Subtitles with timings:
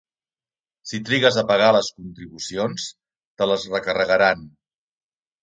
[0.91, 2.89] Si trigues a pagar les contribucions,
[3.43, 4.43] te les recarregaran.